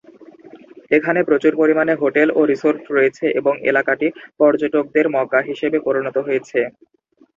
[0.91, 4.07] এখানে প্রচুর পরিমাণে হোটেল ও রিসোর্ট রয়েছে এবং এলাকাটি
[4.39, 6.59] পর্যটকদের মক্কা হিসেবে পরিণত হয়েছে।